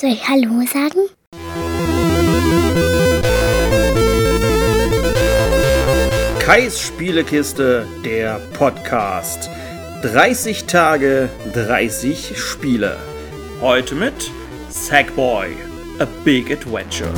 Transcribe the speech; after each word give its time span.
Soll 0.00 0.12
ich 0.12 0.26
Hallo 0.26 0.62
sagen? 0.62 1.10
Kais 6.38 6.80
Spielekiste, 6.80 7.86
der 8.02 8.40
Podcast. 8.54 9.50
30 10.00 10.64
Tage, 10.64 11.28
30 11.52 12.32
Spiele. 12.34 12.96
Heute 13.60 13.94
mit 13.94 14.14
Sackboy, 14.70 15.48
A 15.98 16.06
Big 16.24 16.50
Adventure. 16.50 17.12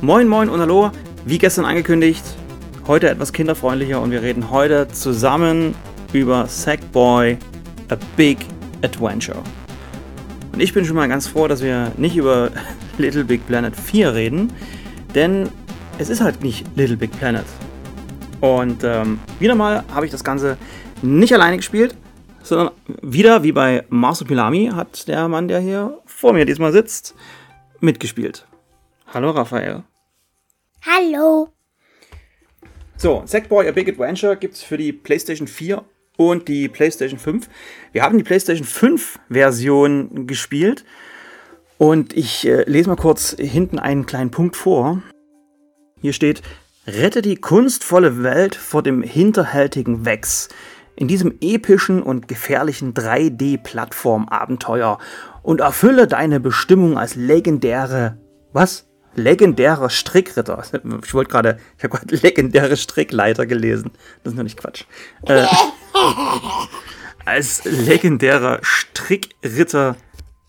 Moin, 0.00 0.28
moin 0.28 0.48
und 0.48 0.60
hallo. 0.60 0.92
Wie 1.24 1.38
gestern 1.38 1.64
angekündigt, 1.64 2.22
heute 2.86 3.10
etwas 3.10 3.32
kinderfreundlicher 3.32 4.00
und 4.00 4.12
wir 4.12 4.22
reden 4.22 4.52
heute 4.52 4.86
zusammen 4.86 5.74
über 6.12 6.46
Sackboy, 6.46 7.36
A 7.90 7.96
Big 8.16 8.38
Adventure. 8.82 9.42
Und 10.52 10.60
ich 10.60 10.72
bin 10.72 10.84
schon 10.84 10.96
mal 10.96 11.08
ganz 11.08 11.26
froh, 11.26 11.48
dass 11.48 11.62
wir 11.62 11.92
nicht 11.96 12.16
über 12.16 12.50
Little 12.98 13.24
Big 13.24 13.46
Planet 13.46 13.74
4 13.76 14.14
reden, 14.14 14.52
denn 15.14 15.48
es 15.98 16.08
ist 16.08 16.20
halt 16.20 16.42
nicht 16.42 16.66
Little 16.76 16.96
Big 16.96 17.12
Planet. 17.12 17.44
Und 18.40 18.84
ähm, 18.84 19.18
wieder 19.38 19.54
mal 19.54 19.84
habe 19.92 20.06
ich 20.06 20.12
das 20.12 20.24
Ganze 20.24 20.56
nicht 21.02 21.32
alleine 21.32 21.56
gespielt, 21.56 21.96
sondern 22.42 22.70
wieder 23.02 23.42
wie 23.42 23.52
bei 23.52 23.84
Marsupilami 23.88 24.70
hat 24.74 25.08
der 25.08 25.28
Mann, 25.28 25.48
der 25.48 25.60
hier 25.60 25.98
vor 26.06 26.32
mir 26.32 26.44
diesmal 26.44 26.72
sitzt, 26.72 27.14
mitgespielt. 27.80 28.46
Hallo 29.12 29.30
Raphael. 29.30 29.82
Hallo. 30.82 31.48
So, 32.96 33.22
Sackboy 33.26 33.68
A 33.68 33.72
Big 33.72 33.88
Adventure 33.88 34.36
gibt 34.36 34.54
es 34.54 34.62
für 34.62 34.76
die 34.76 34.92
PlayStation 34.92 35.46
4 35.46 35.84
und 36.18 36.48
die 36.48 36.68
PlayStation 36.68 37.18
5. 37.18 37.48
Wir 37.92 38.02
haben 38.02 38.18
die 38.18 38.24
PlayStation 38.24 38.66
5 38.66 39.18
Version 39.30 40.26
gespielt 40.26 40.84
und 41.78 42.14
ich 42.14 42.46
äh, 42.46 42.64
lese 42.64 42.90
mal 42.90 42.96
kurz 42.96 43.34
hinten 43.38 43.78
einen 43.78 44.04
kleinen 44.04 44.30
Punkt 44.30 44.56
vor. 44.56 45.00
Hier 46.02 46.12
steht, 46.12 46.42
rette 46.86 47.22
die 47.22 47.36
kunstvolle 47.36 48.22
Welt 48.22 48.54
vor 48.56 48.82
dem 48.82 49.02
hinterhältigen 49.02 50.04
Wex. 50.04 50.50
In 50.96 51.06
diesem 51.06 51.36
epischen 51.40 52.02
und 52.02 52.26
gefährlichen 52.26 52.94
3D-Plattform-Abenteuer 52.94 54.98
und 55.42 55.60
erfülle 55.60 56.08
deine 56.08 56.40
Bestimmung 56.40 56.98
als 56.98 57.14
legendäre, 57.14 58.18
was? 58.52 58.88
Legendärer 59.14 59.90
Strickritter. 59.90 60.64
Ich 61.04 61.14
wollte 61.14 61.30
gerade, 61.30 61.58
ich 61.76 61.84
habe 61.84 61.96
gerade 61.96 62.16
legendäre 62.22 62.76
Strickleiter 62.76 63.46
gelesen. 63.46 63.92
Das 64.24 64.32
ist 64.32 64.36
noch 64.36 64.42
nicht 64.42 64.58
Quatsch. 64.58 64.86
Äh, 65.26 65.46
als 67.24 67.64
legendärer 67.64 68.60
Strickritter 68.62 69.96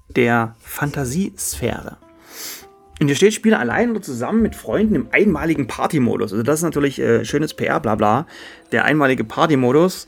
der 0.08 0.56
Fantasiesphäre. 0.60 1.98
Und 3.00 3.08
hier 3.08 3.16
steht, 3.16 3.34
spiele 3.34 3.58
allein 3.58 3.92
oder 3.92 4.02
zusammen 4.02 4.42
mit 4.42 4.56
Freunden 4.56 4.96
im 4.96 5.08
einmaligen 5.12 5.68
Partymodus. 5.68 6.34
Also 6.34 6.44
das 6.44 6.60
ist 6.60 6.64
natürlich 6.64 7.00
äh, 7.00 7.24
schönes 7.24 7.54
PR, 7.54 7.80
bla 7.80 7.96
bla. 7.96 8.28
Der 8.72 8.84
einmalige 8.86 9.24
Partymodus 9.24 10.08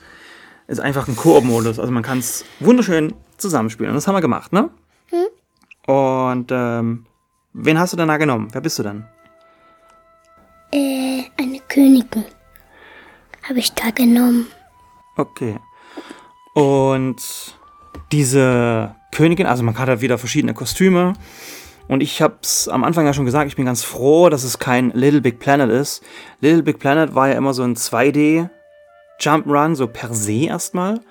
ist 0.68 0.80
einfach 0.80 1.08
ein 1.08 1.16
Koop-Modus. 1.16 1.80
Also 1.80 1.92
man 1.92 2.04
kann 2.04 2.20
es 2.20 2.44
wunderschön 2.60 3.14
zusammenspielen. 3.38 3.92
Und 3.92 3.96
das 3.96 4.08
haben 4.08 4.16
wir 4.16 4.22
gemacht, 4.22 4.52
ne? 4.52 4.70
Hm? 5.10 5.94
Und 5.94 6.52
ähm, 6.52 7.06
wen 7.54 7.80
hast 7.80 7.94
du 7.94 7.98
denn 7.98 8.10
da 8.10 8.18
genommen? 8.18 8.50
Wer 8.52 8.62
bist 8.62 8.78
du 8.80 8.84
denn? 8.84 9.06
Äh, 10.74 11.24
eine 11.38 11.60
Königin. 11.70 12.26
Habe 13.44 13.60
ich 13.60 13.72
da 13.74 13.90
genommen. 13.92 14.48
Okay. 15.16 15.58
Und 16.54 17.58
diese 18.12 18.96
Königin, 19.12 19.46
also 19.46 19.64
man 19.64 19.78
hat 19.78 19.90
halt 19.90 20.02
wieder 20.02 20.18
verschiedene 20.18 20.54
Kostüme. 20.54 21.14
Und 21.88 22.02
ich 22.02 22.22
habe 22.22 22.38
es 22.42 22.70
am 22.70 22.84
Anfang 22.84 23.06
ja 23.06 23.14
schon 23.14 23.26
gesagt, 23.26 23.48
ich 23.48 23.56
bin 23.56 23.66
ganz 23.66 23.84
froh, 23.84 24.30
dass 24.30 24.44
es 24.44 24.60
kein 24.60 24.92
Little 24.92 25.22
Big 25.22 25.40
Planet 25.40 25.70
ist. 25.70 26.04
Little 26.40 26.64
Big 26.64 26.80
Planet 26.80 27.16
war 27.16 27.28
ja 27.28 27.36
immer 27.36 27.54
so 27.54 27.64
ein 27.64 27.76
2D 27.76 28.50
Jump'n'Run, 29.20 29.76
so 29.76 29.88
per 29.88 30.14
se 30.14 30.46
erstmal. 30.46 31.02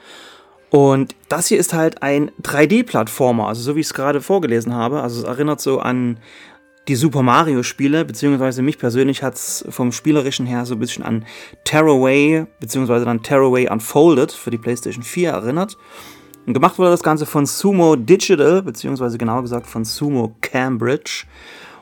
Und 0.70 1.16
das 1.28 1.48
hier 1.48 1.58
ist 1.58 1.74
halt 1.74 2.02
ein 2.02 2.30
3D-Plattformer, 2.42 3.48
also 3.48 3.60
so 3.60 3.76
wie 3.76 3.80
ich 3.80 3.86
es 3.86 3.94
gerade 3.94 4.20
vorgelesen 4.20 4.72
habe. 4.72 5.02
Also 5.02 5.22
es 5.22 5.26
erinnert 5.26 5.60
so 5.60 5.80
an 5.80 6.18
die 6.90 6.96
Super 6.96 7.22
Mario-Spiele, 7.22 8.04
beziehungsweise 8.04 8.62
mich 8.62 8.76
persönlich 8.76 9.22
hat 9.22 9.34
es 9.34 9.64
vom 9.68 9.92
Spielerischen 9.92 10.44
her 10.44 10.66
so 10.66 10.74
ein 10.74 10.80
bisschen 10.80 11.04
an 11.04 11.24
Tearaway, 11.62 12.46
beziehungsweise 12.58 13.04
dann 13.04 13.22
Tearaway 13.22 13.70
Unfolded 13.70 14.32
für 14.32 14.50
die 14.50 14.58
PlayStation 14.58 15.04
4 15.04 15.30
erinnert. 15.30 15.78
Und 16.46 16.54
gemacht 16.54 16.80
wurde 16.80 16.90
das 16.90 17.04
Ganze 17.04 17.26
von 17.26 17.46
Sumo 17.46 17.94
Digital, 17.94 18.62
beziehungsweise 18.62 19.18
genauer 19.18 19.42
gesagt 19.42 19.68
von 19.68 19.84
Sumo 19.84 20.34
Cambridge. 20.40 21.26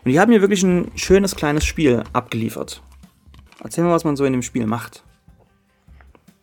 Und 0.05 0.11
die 0.11 0.21
haben 0.21 0.29
mir 0.31 0.43
wirklich 0.43 0.63
ein 0.63 0.91
schönes 0.95 1.35
kleines 1.35 1.65
Spiel 1.65 2.05
abgeliefert. 2.13 2.83
Erzähl 3.65 3.85
mal, 3.85 3.93
was 3.95 4.05
man 4.05 4.15
so 4.15 4.27
in 4.27 4.35
dem 4.35 4.43
Spiel 4.43 4.67
macht. 4.67 5.05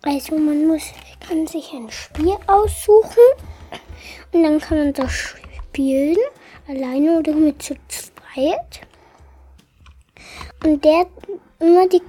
Also 0.01 0.39
man 0.39 0.65
muss, 0.65 0.85
kann 1.19 1.45
sich 1.45 1.71
ein 1.71 1.91
Spiel 1.91 2.35
aussuchen 2.47 3.27
und 4.31 4.41
dann 4.41 4.59
kann 4.59 4.79
man 4.79 4.93
das 4.93 5.13
spielen, 5.13 6.17
alleine 6.67 7.19
oder 7.19 7.33
mit 7.33 7.61
zu 7.61 7.75
zweit. 8.35 8.81
Und 10.63 10.83
der 10.83 11.05
immer 11.59 11.87
die 11.87 12.01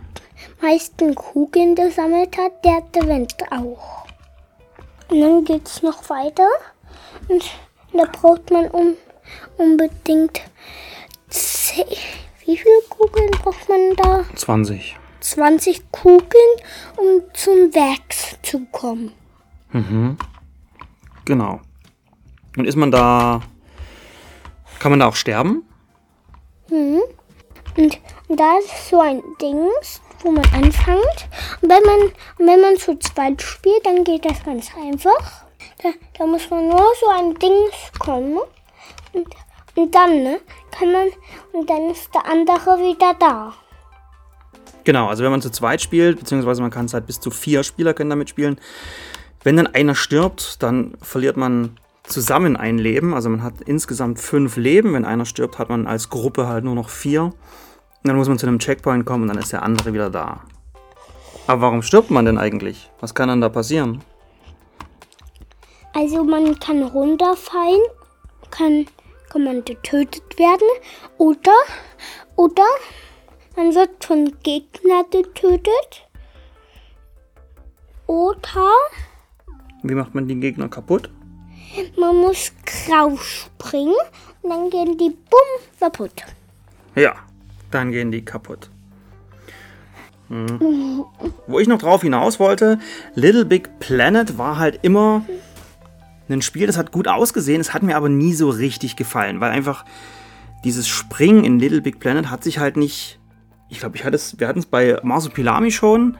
meisten 0.61 1.15
Kugeln 1.15 1.75
gesammelt 1.75 2.37
hat, 2.37 2.65
der 2.65 2.83
gewinnt 2.93 3.37
auch. 3.51 4.07
Und 5.09 5.21
dann 5.21 5.45
geht 5.45 5.67
es 5.67 5.83
noch 5.83 6.09
weiter. 6.11 6.49
Und 7.29 7.45
da 7.93 8.05
braucht 8.05 8.51
man 8.51 8.69
um, 8.69 8.95
unbedingt 9.59 10.41
10, 11.29 11.85
wie 12.45 12.57
viele 12.57 12.81
Kugeln 12.89 13.31
braucht 13.43 13.69
man 13.69 13.95
da? 13.97 14.25
20. 14.35 14.97
20 15.21 15.91
Kugeln, 15.91 16.57
um 16.97 17.23
zum 17.35 17.75
Werk 17.75 18.15
zu 18.43 18.65
kommen. 18.67 19.13
Mhm. 19.73 20.17
Genau. 21.25 21.61
Und 22.57 22.67
ist 22.67 22.77
man 22.77 22.91
da. 22.91 23.43
Kann 24.79 24.93
man 24.93 25.01
da 25.01 25.07
auch 25.07 25.17
sterben? 25.17 25.67
Mhm. 26.71 27.03
Und, 27.77 27.99
da 28.29 28.59
ist 28.59 28.89
so 28.89 29.01
ein 29.01 29.23
Dings, 29.41 30.01
wo 30.23 30.31
man 30.31 30.45
anfängt. 30.47 31.29
Und 31.61 31.69
wenn 31.69 31.83
man, 31.83 32.13
wenn 32.39 32.61
man 32.61 32.77
zu 32.77 32.99
zweit 32.99 33.41
spielt, 33.41 33.85
dann 33.85 34.03
geht 34.03 34.25
das 34.25 34.43
ganz 34.45 34.71
einfach. 34.77 35.45
Da, 35.83 35.91
da 36.19 36.27
muss 36.27 36.49
man 36.51 36.69
nur 36.69 36.87
so 37.01 37.09
ein 37.09 37.35
Dings 37.35 37.93
kommen. 37.99 38.39
Und, 39.13 39.27
und 39.77 39.95
dann 39.95 40.23
ne, 40.23 40.41
kann 40.71 40.91
man. 40.91 41.09
Und 41.53 41.69
dann 41.69 41.91
ist 41.91 42.13
der 42.15 42.27
andere 42.27 42.79
wieder 42.79 43.15
da. 43.15 43.55
Genau, 44.85 45.09
also 45.09 45.25
wenn 45.25 45.33
man 45.33 45.43
zu 45.43 45.51
zweit 45.51 45.83
spielt, 45.83 46.19
beziehungsweise 46.19 46.63
man 46.63 46.71
kann 46.71 46.87
es 46.87 46.95
halt 46.95 47.07
bis 47.07 47.21
zu 47.21 47.31
vier 47.31 47.65
Spieler 47.65 47.93
können 47.93 48.11
damit 48.11 48.31
spielen. 48.31 48.59
Wenn 49.43 49.57
dann 49.57 49.67
einer 49.67 49.95
stirbt, 49.95 50.63
dann 50.63 50.95
verliert 51.03 51.37
man 51.37 51.77
zusammen 52.07 52.57
ein 52.57 52.79
Leben. 52.79 53.15
Also 53.15 53.29
man 53.29 53.43
hat 53.43 53.61
insgesamt 53.65 54.21
fünf 54.21 54.57
Leben. 54.57 54.93
Wenn 54.95 55.05
einer 55.05 55.25
stirbt, 55.25 55.59
hat 55.59 55.69
man 55.69 55.87
als 55.87 56.09
Gruppe 56.09 56.47
halt 56.47 56.65
nur 56.65 56.75
noch 56.75 56.89
vier. 56.89 57.25
Und 57.25 57.35
dann 58.03 58.17
muss 58.17 58.29
man 58.29 58.39
zu 58.39 58.47
einem 58.47 58.59
Checkpoint 58.59 59.05
kommen 59.05 59.23
und 59.23 59.29
dann 59.29 59.39
ist 59.39 59.53
der 59.53 59.63
andere 59.63 59.93
wieder 59.93 60.11
da. 60.11 60.43
Aber 61.47 61.61
warum 61.61 61.83
stirbt 61.83 62.11
man 62.11 62.25
denn 62.25 62.39
eigentlich? 62.39 62.91
Was 63.01 63.15
kann 63.15 63.29
dann 63.29 63.41
da 63.41 63.49
passieren? 63.49 64.03
Also 65.93 66.25
man 66.25 66.59
kann 66.59 66.83
runterfallen, 66.83 67.81
kann, 68.51 68.87
kann 69.31 69.45
man 69.45 69.65
getötet 69.65 70.39
werden 70.39 70.69
oder, 71.17 71.57
oder 72.37 72.67
man 73.57 73.75
wird 73.75 74.05
von 74.05 74.33
Gegner 74.43 75.05
getötet. 75.11 76.07
Oder 78.07 78.71
Wie 79.83 79.95
macht 79.95 80.15
man 80.15 80.29
die 80.29 80.39
Gegner 80.39 80.69
kaputt? 80.69 81.11
Man 81.99 82.17
muss 82.17 82.53
rausspringen 82.91 83.95
und 84.43 84.51
dann 84.51 84.71
gehen 84.71 84.99
die 84.99 85.11
bumm 85.11 85.69
kaputt. 85.81 86.23
Ja, 86.95 87.15
dann 87.71 87.93
gehen 87.93 88.11
die 88.11 88.25
kaputt. 88.25 88.71
Hm. 90.29 91.05
Wo 91.47 91.59
ich 91.61 91.69
noch 91.69 91.79
drauf 91.79 92.03
hinaus 92.03 92.41
wollte, 92.41 92.79
Little 93.15 93.45
Big 93.45 93.79
Planet 93.79 94.39
war 94.39 94.59
halt 94.59 94.81
immer 94.83 95.25
ein 96.29 96.43
Spiel, 96.43 96.67
das 96.67 96.77
hat 96.77 96.91
gut 96.91 97.07
ausgesehen, 97.07 97.61
es 97.61 97.73
hat 97.73 97.83
mir 97.83 97.97
aber 97.97 98.09
nie 98.09 98.35
so 98.35 98.51
richtig 98.51 98.97
gefallen, 98.97 99.41
weil 99.41 99.53
einfach 99.53 99.85
dieses 100.65 100.89
Springen 100.89 101.45
in 101.45 101.61
Little 101.61 101.81
Big 101.81 102.01
Planet 102.01 102.31
hat 102.31 102.43
sich 102.43 102.59
halt 102.59 102.77
nicht. 102.77 103.21
Ich 103.69 103.79
glaube, 103.79 103.97
ich 103.97 104.05
hatte 104.05 104.17
es, 104.17 104.39
wir 104.41 104.49
hatten 104.49 104.59
es 104.59 104.67
bei 104.67 104.99
Marsupilami 105.03 105.71
schon. 105.71 106.17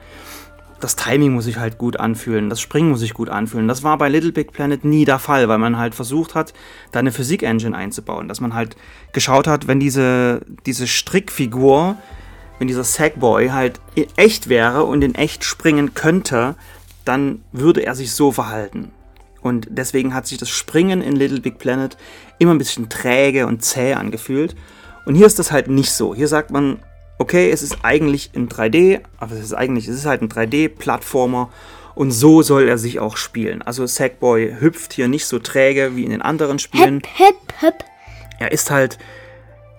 Das 0.79 0.95
Timing 0.95 1.33
muss 1.33 1.45
sich 1.45 1.57
halt 1.57 1.77
gut 1.77 1.99
anfühlen, 1.99 2.49
das 2.49 2.61
Springen 2.61 2.91
muss 2.91 2.99
sich 2.99 3.13
gut 3.13 3.29
anfühlen. 3.29 3.67
Das 3.67 3.81
war 3.81 3.97
bei 3.97 4.09
Little 4.09 4.31
Big 4.31 4.51
Planet 4.51 4.85
nie 4.85 5.05
der 5.05 5.17
Fall, 5.17 5.49
weil 5.49 5.57
man 5.57 5.77
halt 5.77 5.95
versucht 5.95 6.35
hat, 6.35 6.53
da 6.91 6.99
eine 6.99 7.11
Physik-Engine 7.11 7.75
einzubauen. 7.75 8.27
Dass 8.27 8.41
man 8.41 8.53
halt 8.53 8.75
geschaut 9.11 9.47
hat, 9.47 9.67
wenn 9.67 9.79
diese, 9.79 10.41
diese 10.65 10.85
Strickfigur, 10.85 11.97
wenn 12.59 12.67
dieser 12.67 12.83
Sackboy 12.83 13.49
halt 13.49 13.79
echt 14.15 14.49
wäre 14.49 14.83
und 14.83 15.03
in 15.03 15.15
echt 15.15 15.43
springen 15.43 15.95
könnte, 15.95 16.55
dann 17.05 17.41
würde 17.51 17.83
er 17.83 17.95
sich 17.95 18.11
so 18.11 18.31
verhalten. 18.31 18.91
Und 19.41 19.67
deswegen 19.69 20.13
hat 20.13 20.27
sich 20.27 20.37
das 20.37 20.49
Springen 20.49 21.01
in 21.01 21.15
Little 21.15 21.39
Big 21.39 21.57
Planet 21.57 21.97
immer 22.37 22.53
ein 22.53 22.57
bisschen 22.57 22.89
träge 22.89 23.47
und 23.47 23.63
zäh 23.63 23.93
angefühlt. 23.93 24.55
Und 25.05 25.15
hier 25.15 25.25
ist 25.25 25.39
das 25.39 25.51
halt 25.51 25.69
nicht 25.69 25.91
so. 25.91 26.13
Hier 26.13 26.27
sagt 26.27 26.51
man, 26.51 26.79
okay, 27.17 27.49
es 27.51 27.63
ist 27.63 27.79
eigentlich 27.83 28.31
in 28.33 28.49
3D, 28.49 29.01
aber 29.17 29.33
es 29.33 29.39
ist 29.41 29.53
eigentlich, 29.53 29.87
es 29.87 29.95
ist 29.95 30.05
halt 30.05 30.21
ein 30.21 30.29
3D-Plattformer 30.29 31.49
und 31.95 32.11
so 32.11 32.41
soll 32.41 32.67
er 32.67 32.77
sich 32.77 32.99
auch 32.99 33.17
spielen. 33.17 33.61
Also 33.61 33.85
Sackboy 33.85 34.57
hüpft 34.59 34.93
hier 34.93 35.07
nicht 35.07 35.25
so 35.25 35.39
träge 35.39 35.95
wie 35.95 36.03
in 36.03 36.11
den 36.11 36.21
anderen 36.21 36.59
Spielen. 36.59 37.01
Hüp, 37.17 37.35
hüp, 37.35 37.61
hüp. 37.61 37.83
Er 38.39 38.51
ist 38.51 38.69
halt 38.69 38.99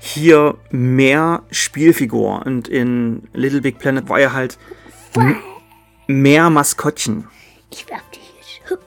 hier 0.01 0.57
mehr 0.71 1.43
Spielfigur 1.51 2.45
und 2.45 2.69
in 2.69 3.29
Little 3.33 3.61
Big 3.61 3.79
Planet 3.79 4.09
war 4.09 4.19
er 4.21 4.33
halt 4.33 4.59
mehr 6.07 6.51
Maskottchen. 6.51 7.29
Ich 7.71 7.89
werf 7.89 8.03
dich 8.11 8.23
jetzt. 8.69 8.83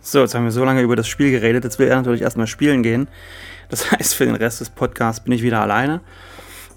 So, 0.00 0.20
jetzt 0.20 0.34
haben 0.34 0.44
wir 0.44 0.52
so 0.52 0.64
lange 0.64 0.82
über 0.82 0.96
das 0.96 1.08
Spiel 1.08 1.30
geredet. 1.30 1.64
Jetzt 1.64 1.78
will 1.78 1.88
er 1.88 1.96
natürlich 1.96 2.22
erstmal 2.22 2.46
spielen 2.46 2.82
gehen. 2.82 3.08
Das 3.68 3.90
heißt, 3.90 4.14
für 4.14 4.26
den 4.26 4.34
Rest 4.34 4.60
des 4.60 4.70
Podcasts 4.70 5.24
bin 5.24 5.32
ich 5.32 5.42
wieder 5.42 5.60
alleine. 5.60 6.00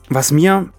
Was 0.10 0.32
mir 0.32 0.70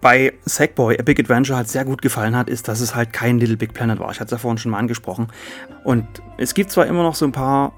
bei 0.00 0.34
Sackboy 0.44 0.96
Big 1.02 1.18
Adventure 1.18 1.56
halt 1.56 1.68
sehr 1.68 1.84
gut 1.84 2.02
gefallen 2.02 2.36
hat, 2.36 2.50
ist, 2.50 2.68
dass 2.68 2.80
es 2.80 2.94
halt 2.94 3.12
kein 3.12 3.38
Little 3.38 3.56
Big 3.56 3.72
Planet 3.72 3.98
war. 3.98 4.10
Ich 4.10 4.20
hatte 4.20 4.26
es 4.26 4.30
ja 4.32 4.38
vorhin 4.38 4.58
schon 4.58 4.72
mal 4.72 4.78
angesprochen. 4.78 5.28
Und 5.82 6.06
es 6.36 6.52
gibt 6.52 6.70
zwar 6.70 6.86
immer 6.86 7.02
noch 7.02 7.14
so 7.14 7.24
ein 7.24 7.32
paar 7.32 7.72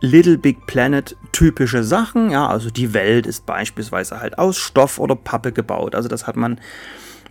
Little 0.00 0.38
Big 0.38 0.66
Planet 0.66 1.16
typische 1.32 1.82
Sachen, 1.82 2.30
ja, 2.30 2.46
also 2.46 2.70
die 2.70 2.92
Welt 2.92 3.26
ist 3.26 3.46
beispielsweise 3.46 4.20
halt 4.20 4.38
aus 4.38 4.58
Stoff 4.58 4.98
oder 4.98 5.16
Pappe 5.16 5.50
gebaut. 5.50 5.94
Also 5.94 6.08
das 6.08 6.26
hat 6.26 6.36
man, 6.36 6.60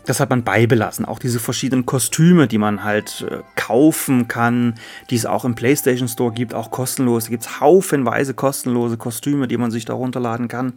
das 0.06 0.20
hat 0.20 0.30
man 0.30 0.44
beibelassen. 0.44 1.06
Auch 1.06 1.20
diese 1.20 1.40
verschiedenen 1.40 1.86
Kostüme, 1.86 2.48
die 2.48 2.58
man 2.58 2.84
halt 2.84 3.26
äh, 3.30 3.44
kaufen 3.56 4.28
kann, 4.28 4.76
die 5.10 5.16
es 5.16 5.26
auch 5.26 5.46
im 5.46 5.56
PlayStation 5.56 6.08
Store 6.08 6.34
gibt, 6.34 6.54
auch 6.54 6.72
kostenlos. 6.72 7.26
Da 7.26 7.30
gibt 7.30 7.44
es 7.44 7.60
haufenweise 7.60 8.34
kostenlose 8.34 8.98
Kostüme, 8.98 9.48
die 9.48 9.58
man 9.58 9.72
sich 9.72 9.86
da 9.86 9.94
runterladen 9.94 10.48
kann. 10.48 10.74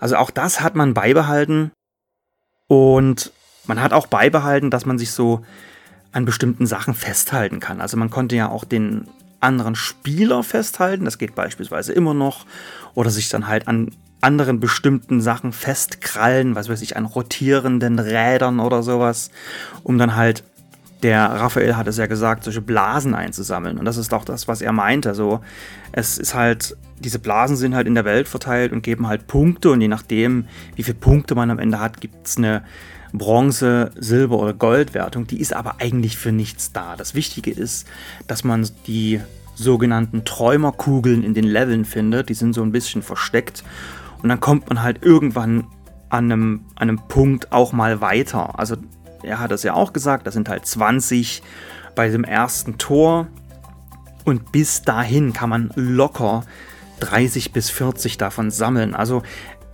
Also 0.00 0.16
auch 0.16 0.30
das 0.30 0.60
hat 0.60 0.74
man 0.74 0.94
beibehalten. 0.94 1.72
Und 2.66 3.32
man 3.66 3.80
hat 3.80 3.92
auch 3.92 4.06
beibehalten, 4.06 4.70
dass 4.70 4.86
man 4.86 4.98
sich 4.98 5.10
so 5.12 5.44
an 6.12 6.24
bestimmten 6.24 6.66
Sachen 6.66 6.94
festhalten 6.94 7.60
kann. 7.60 7.80
Also 7.80 7.96
man 7.96 8.10
konnte 8.10 8.36
ja 8.36 8.48
auch 8.48 8.64
den 8.64 9.08
anderen 9.40 9.74
Spieler 9.76 10.42
festhalten, 10.42 11.04
das 11.04 11.18
geht 11.18 11.34
beispielsweise 11.34 11.92
immer 11.92 12.14
noch, 12.14 12.44
oder 12.94 13.10
sich 13.10 13.28
dann 13.28 13.46
halt 13.46 13.68
an 13.68 13.94
anderen 14.20 14.58
bestimmten 14.58 15.20
Sachen 15.20 15.52
festkrallen, 15.52 16.56
was 16.56 16.68
weiß 16.68 16.82
ich, 16.82 16.96
an 16.96 17.04
rotierenden 17.04 17.98
Rädern 17.98 18.58
oder 18.58 18.82
sowas, 18.82 19.30
um 19.84 19.96
dann 19.96 20.16
halt, 20.16 20.42
der 21.02 21.22
Raphael 21.22 21.76
hat 21.76 21.86
es 21.86 21.96
ja 21.96 22.06
gesagt, 22.06 22.44
solche 22.44 22.60
Blasen 22.60 23.14
einzusammeln. 23.14 23.78
Und 23.78 23.84
das 23.84 23.96
ist 23.96 24.12
auch 24.12 24.24
das, 24.24 24.48
was 24.48 24.60
er 24.60 24.72
meinte. 24.72 25.14
So, 25.14 25.40
es 25.92 26.18
ist 26.18 26.34
halt, 26.34 26.76
diese 26.98 27.18
Blasen 27.18 27.56
sind 27.56 27.74
halt 27.74 27.86
in 27.86 27.94
der 27.94 28.04
Welt 28.04 28.28
verteilt 28.28 28.72
und 28.72 28.82
geben 28.82 29.06
halt 29.06 29.26
Punkte 29.26 29.70
und 29.70 29.80
je 29.80 29.88
nachdem, 29.88 30.46
wie 30.74 30.82
viele 30.82 30.96
Punkte 30.96 31.34
man 31.34 31.50
am 31.50 31.58
Ende 31.58 31.78
hat, 31.80 32.00
gibt 32.00 32.26
es 32.26 32.36
eine 32.36 32.62
Bronze, 33.12 33.92
Silber 33.96 34.38
oder 34.38 34.52
Goldwertung. 34.52 35.26
Die 35.26 35.40
ist 35.40 35.54
aber 35.54 35.76
eigentlich 35.80 36.18
für 36.18 36.32
nichts 36.32 36.72
da. 36.72 36.96
Das 36.96 37.14
Wichtige 37.14 37.50
ist, 37.50 37.86
dass 38.26 38.44
man 38.44 38.68
die 38.86 39.20
sogenannten 39.54 40.24
Träumerkugeln 40.24 41.22
in 41.22 41.34
den 41.34 41.44
Leveln 41.44 41.84
findet. 41.84 42.28
Die 42.28 42.34
sind 42.34 42.54
so 42.54 42.62
ein 42.62 42.72
bisschen 42.72 43.02
versteckt. 43.02 43.64
Und 44.22 44.28
dann 44.28 44.40
kommt 44.40 44.68
man 44.68 44.82
halt 44.82 45.04
irgendwann 45.04 45.64
an 46.10 46.24
einem, 46.24 46.60
an 46.74 46.88
einem 46.88 47.00
Punkt 47.08 47.52
auch 47.52 47.72
mal 47.72 48.00
weiter. 48.00 48.58
Also 48.58 48.76
er 49.22 49.40
hat 49.40 49.52
es 49.52 49.62
ja 49.62 49.74
auch 49.74 49.92
gesagt, 49.92 50.26
das 50.26 50.34
sind 50.34 50.48
halt 50.48 50.66
20 50.66 51.42
bei 51.94 52.08
dem 52.08 52.24
ersten 52.24 52.78
Tor. 52.78 53.26
Und 54.24 54.52
bis 54.52 54.82
dahin 54.82 55.32
kann 55.32 55.50
man 55.50 55.70
locker 55.74 56.44
30 57.00 57.52
bis 57.52 57.70
40 57.70 58.18
davon 58.18 58.50
sammeln. 58.50 58.94
Also 58.94 59.22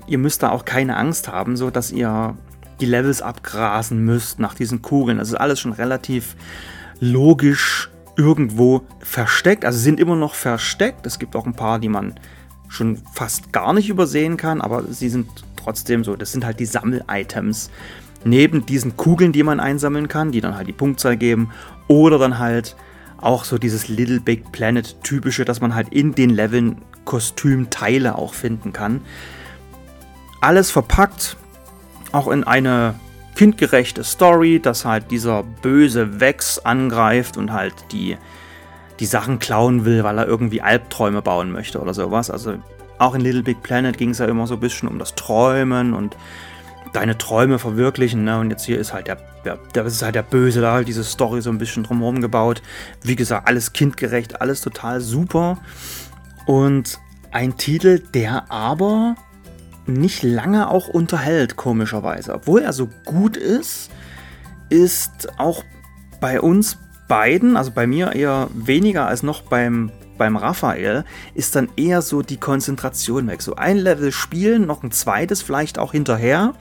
ihr 0.07 0.19
müsst 0.19 0.43
da 0.43 0.51
auch 0.51 0.65
keine 0.65 0.97
Angst 0.97 1.29
haben, 1.29 1.57
so 1.57 1.71
dass 1.71 1.91
ihr 1.91 2.37
die 2.81 2.87
Levels 2.87 3.23
abgrasen 3.23 4.05
müsst 4.05 4.39
nach 4.39 4.55
diesen 4.55 4.83
Kugeln. 4.83 5.19
Das 5.19 5.29
ist 5.29 5.35
alles 5.35 5.61
schon 5.61 5.73
relativ 5.73 6.37
logisch 7.01 7.91
irgendwo 8.17 8.83
versteckt. 9.01 9.65
Also 9.65 9.79
sind 9.79 10.01
immer 10.01 10.17
noch 10.17 10.35
versteckt. 10.35 11.07
Es 11.07 11.19
gibt 11.19 11.37
auch 11.37 11.47
ein 11.47 11.55
paar, 11.55 11.79
die 11.79 11.89
man 11.89 12.15
schon 12.69 12.99
fast 13.13 13.53
gar 13.53 13.73
nicht 13.73 13.89
übersehen 13.89 14.37
kann, 14.37 14.61
aber 14.61 14.85
sie 14.85 15.09
sind 15.09 15.29
trotzdem 15.57 16.05
so. 16.05 16.17
Das 16.17 16.33
sind 16.33 16.45
halt 16.45 16.61
die 16.61 16.67
Sammel-Items. 16.67 17.71
Neben 18.25 18.67
diesen 18.67 18.97
Kugeln, 18.97 19.33
die 19.33 19.43
man 19.43 19.61
einsammeln 19.61 20.09
kann, 20.09 20.33
die 20.33 20.41
dann 20.41 20.57
halt 20.57 20.67
die 20.67 20.73
Punktzahl 20.73 21.17
geben, 21.17 21.51
oder 21.89 22.19
dann 22.19 22.39
halt 22.39 22.77
auch 23.19 23.45
so 23.45 23.59
dieses 23.59 23.89
Little 23.89 24.21
Big 24.21 24.53
Planet 24.53 25.03
typische, 25.03 25.45
dass 25.45 25.61
man 25.61 25.75
halt 25.75 25.89
in 25.91 26.15
den 26.15 26.31
Leveln 26.31 26.83
Kostümteile 27.05 28.17
auch 28.17 28.35
finden 28.35 28.73
kann. 28.73 29.01
Alles 30.41 30.71
verpackt, 30.71 31.37
auch 32.13 32.29
in 32.29 32.45
eine 32.45 32.95
kindgerechte 33.35 34.05
Story, 34.05 34.61
dass 34.61 34.85
halt 34.85 35.11
dieser 35.11 35.43
böse 35.43 36.21
Vex 36.21 36.59
angreift 36.59 37.37
und 37.37 37.53
halt 37.53 37.75
die, 37.93 38.17
die 39.01 39.07
Sachen 39.07 39.39
klauen 39.39 39.85
will, 39.85 40.05
weil 40.05 40.19
er 40.19 40.27
irgendwie 40.27 40.61
Albträume 40.61 41.23
bauen 41.23 41.51
möchte 41.51 41.81
oder 41.81 41.95
sowas. 41.95 42.31
Also 42.31 42.55
auch 42.99 43.15
in 43.15 43.21
Little 43.21 43.43
Big 43.43 43.63
Planet 43.63 43.97
ging 43.99 44.11
es 44.11 44.19
ja 44.19 44.27
immer 44.27 44.47
so 44.47 44.55
ein 44.55 44.61
bisschen 44.61 44.89
um 44.89 44.99
das 44.99 45.15
Träumen 45.15 45.95
und 45.95 46.17
deine 46.95 47.19
Träume 47.19 47.59
verwirklichen. 47.59 48.25
Ne? 48.25 48.39
Und 48.39 48.51
jetzt 48.51 48.65
hier 48.65 48.79
ist 48.79 48.93
halt 48.93 49.09
der, 49.09 49.19
der, 49.45 49.59
der 49.75 49.85
ist 49.85 50.03
halt 50.03 50.15
der 50.15 50.23
Böse, 50.23 50.61
da 50.61 50.73
halt 50.73 50.89
diese 50.89 51.05
Story 51.05 51.43
so 51.43 51.51
ein 51.51 51.59
bisschen 51.59 51.83
drumherum 51.83 52.21
gebaut. 52.21 52.63
Wie 53.03 53.17
gesagt, 53.17 53.47
alles 53.49 53.73
kindgerecht, 53.73 54.41
alles 54.41 54.61
total 54.61 55.01
super. 55.01 55.59
Und 56.47 56.99
ein 57.31 57.57
Titel, 57.57 58.01
der 58.15 58.51
aber 58.51 59.17
nicht 59.87 60.23
lange 60.23 60.71
auch 60.71 60.89
unterhält, 60.89 61.57
komischerweise. 61.57 62.35
Obwohl 62.35 62.63
er 62.63 62.73
so 62.73 62.89
gut 63.05 63.37
ist, 63.37 63.91
ist 64.71 65.29
auch 65.39 65.65
bei 66.21 66.41
uns 66.41 66.79
beiden, 67.09 67.57
also 67.57 67.71
bei 67.71 67.87
mir 67.87 68.13
eher 68.15 68.49
weniger 68.55 69.07
als 69.07 69.23
noch 69.23 69.43
beim, 69.43 69.91
beim 70.17 70.37
Raphael, 70.37 71.05
ist 71.35 71.57
dann 71.57 71.69
eher 71.77 72.03
so 72.03 72.23
die 72.23 72.37
Konzentration 72.37 73.27
weg. 73.27 73.43
So 73.43 73.57
ein 73.57 73.79
Level 73.79 74.13
spielen, 74.13 74.67
noch 74.67 74.83
ein 74.83 74.91
zweites 74.91 75.43
vielleicht 75.43 75.79
auch 75.79 75.93
hinterher. 75.93 76.55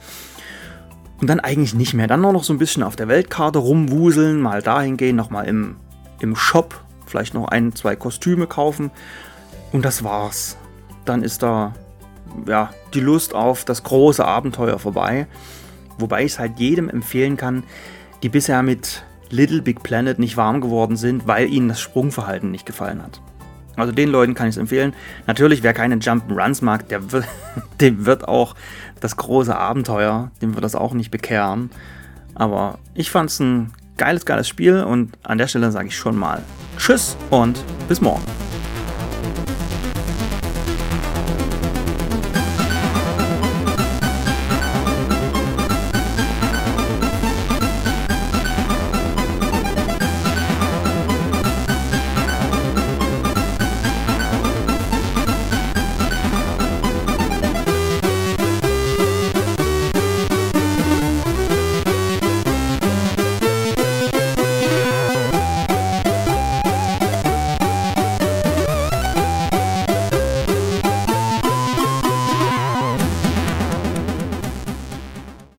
Und 1.20 1.28
dann 1.28 1.40
eigentlich 1.40 1.74
nicht 1.74 1.94
mehr. 1.94 2.06
Dann 2.06 2.20
nur 2.20 2.32
noch 2.32 2.44
so 2.44 2.52
ein 2.52 2.58
bisschen 2.58 2.82
auf 2.82 2.96
der 2.96 3.08
Weltkarte 3.08 3.58
rumwuseln, 3.58 4.40
mal 4.40 4.62
dahin 4.62 4.96
gehen, 4.96 5.16
nochmal 5.16 5.46
im, 5.46 5.76
im 6.20 6.36
Shop, 6.36 6.82
vielleicht 7.06 7.34
noch 7.34 7.48
ein, 7.48 7.74
zwei 7.74 7.96
Kostüme 7.96 8.46
kaufen. 8.46 8.90
Und 9.72 9.84
das 9.84 10.04
war's. 10.04 10.56
Dann 11.04 11.22
ist 11.22 11.42
da 11.42 11.72
ja, 12.46 12.70
die 12.92 13.00
Lust 13.00 13.34
auf 13.34 13.64
das 13.64 13.82
große 13.82 14.24
Abenteuer 14.24 14.78
vorbei. 14.78 15.26
Wobei 15.98 16.24
ich 16.24 16.32
es 16.32 16.38
halt 16.38 16.58
jedem 16.58 16.88
empfehlen 16.88 17.36
kann, 17.36 17.62
die 18.22 18.28
bisher 18.28 18.62
mit 18.62 19.04
Little 19.30 19.62
Big 19.62 19.82
Planet 19.82 20.18
nicht 20.18 20.36
warm 20.36 20.60
geworden 20.60 20.96
sind, 20.96 21.26
weil 21.26 21.52
ihnen 21.52 21.68
das 21.68 21.80
Sprungverhalten 21.80 22.50
nicht 22.50 22.66
gefallen 22.66 23.02
hat. 23.02 23.20
Also 23.76 23.92
den 23.92 24.10
Leuten 24.10 24.34
kann 24.34 24.48
ich 24.48 24.54
es 24.54 24.58
empfehlen. 24.58 24.94
Natürlich, 25.26 25.62
wer 25.62 25.72
keine 25.72 25.96
Jump'n'Runs 25.96 26.64
mag, 26.64 26.88
der 26.88 27.12
wird, 27.12 27.26
dem 27.80 28.06
wird 28.06 28.28
auch 28.28 28.54
das 29.00 29.16
große 29.16 29.56
Abenteuer, 29.56 30.30
dem 30.42 30.54
wird 30.54 30.64
das 30.64 30.74
auch 30.74 30.94
nicht 30.94 31.10
bekehren. 31.10 31.70
Aber 32.34 32.78
ich 32.94 33.10
fand 33.10 33.30
es 33.30 33.40
ein 33.40 33.72
geiles, 33.96 34.24
geiles 34.24 34.48
Spiel 34.48 34.82
und 34.82 35.12
an 35.22 35.38
der 35.38 35.46
Stelle 35.46 35.70
sage 35.70 35.88
ich 35.88 35.96
schon 35.96 36.16
mal 36.16 36.42
Tschüss 36.78 37.16
und 37.30 37.62
bis 37.88 38.00
morgen. 38.00 38.43